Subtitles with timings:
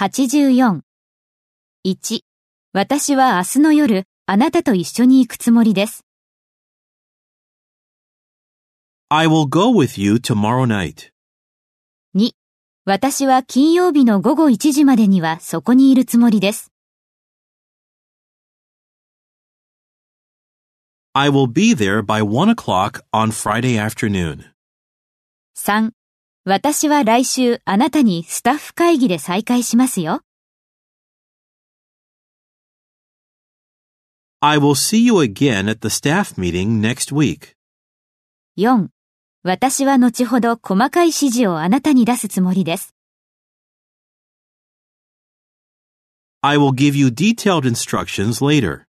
[0.00, 0.80] 84。
[1.86, 2.20] 1、
[2.72, 6.06] 私は明日の夜、あなたと一緒に行くつもりです。
[9.10, 11.12] I will go with you tomorrow night.
[12.16, 12.30] 2、
[12.86, 16.72] 私は金曜日の午後1時までにはそこにいるつもりです。
[21.12, 24.44] I will be there by one o'clock on Friday afternoon.
[25.58, 25.90] 3、
[26.44, 30.22] 私は来週あなたにスタッフ会議で再会しますよ。
[34.40, 37.54] I will see you again at the staff meeting next week.
[38.56, 38.88] 4、
[39.42, 42.94] 私は後ほど細かい指示をあなたに出すつもりです。
[46.40, 48.89] I will give you detailed instructions later.